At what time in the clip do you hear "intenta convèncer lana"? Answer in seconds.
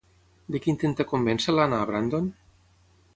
0.73-1.83